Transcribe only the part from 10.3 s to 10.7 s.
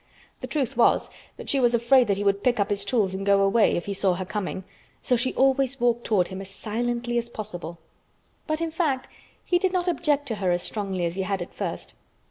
her as